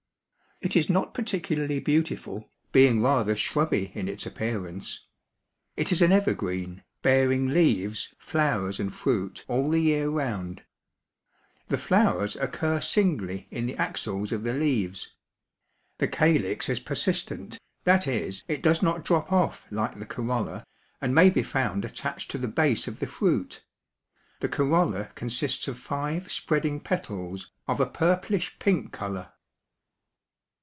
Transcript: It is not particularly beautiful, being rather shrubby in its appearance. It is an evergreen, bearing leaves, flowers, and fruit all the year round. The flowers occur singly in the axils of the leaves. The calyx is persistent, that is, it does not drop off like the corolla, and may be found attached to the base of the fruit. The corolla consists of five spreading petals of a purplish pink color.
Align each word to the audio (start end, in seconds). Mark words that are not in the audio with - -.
It 0.63 0.75
is 0.75 0.91
not 0.91 1.15
particularly 1.15 1.79
beautiful, 1.79 2.47
being 2.71 3.01
rather 3.01 3.35
shrubby 3.35 3.91
in 3.95 4.07
its 4.07 4.27
appearance. 4.27 5.07
It 5.75 5.91
is 5.91 6.03
an 6.03 6.11
evergreen, 6.11 6.83
bearing 7.01 7.47
leaves, 7.47 8.13
flowers, 8.19 8.79
and 8.79 8.93
fruit 8.93 9.43
all 9.47 9.71
the 9.71 9.79
year 9.79 10.07
round. 10.07 10.61
The 11.69 11.79
flowers 11.79 12.35
occur 12.35 12.79
singly 12.79 13.47
in 13.49 13.65
the 13.65 13.75
axils 13.77 14.31
of 14.31 14.43
the 14.43 14.53
leaves. 14.53 15.15
The 15.97 16.07
calyx 16.07 16.69
is 16.69 16.79
persistent, 16.79 17.57
that 17.85 18.07
is, 18.07 18.43
it 18.47 18.61
does 18.61 18.83
not 18.83 19.03
drop 19.03 19.31
off 19.31 19.65
like 19.71 19.97
the 19.97 20.05
corolla, 20.05 20.63
and 21.01 21.15
may 21.15 21.31
be 21.31 21.41
found 21.41 21.85
attached 21.85 22.29
to 22.29 22.37
the 22.37 22.47
base 22.47 22.87
of 22.87 22.99
the 22.99 23.07
fruit. 23.07 23.65
The 24.41 24.47
corolla 24.47 25.09
consists 25.15 25.67
of 25.67 25.79
five 25.79 26.31
spreading 26.31 26.81
petals 26.81 27.51
of 27.67 27.79
a 27.79 27.87
purplish 27.87 28.59
pink 28.59 28.91
color. 28.91 29.31